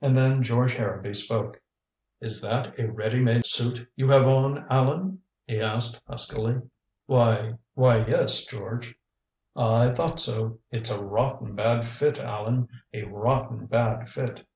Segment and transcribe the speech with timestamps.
[0.00, 1.60] And then George Harrowby spoke.
[2.22, 6.62] "Is that a ready made suit you have on, Allan?" he asked huskily.
[7.04, 8.94] "Why why yes, George."
[9.54, 10.58] "I thought so.
[10.70, 12.66] It's a rotten bad fit, Allan.
[12.94, 14.46] A rotten bad fit."